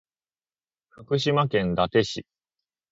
[0.89, 2.25] 福島県伊達市